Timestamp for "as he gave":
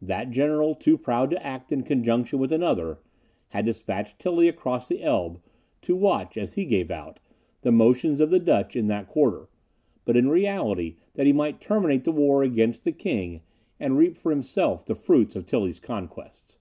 6.38-6.90